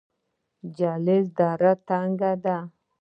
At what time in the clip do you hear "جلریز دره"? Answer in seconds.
0.77-1.71